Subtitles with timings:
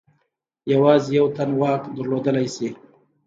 [0.73, 2.69] یوازې یو تن واک درلودلای شي.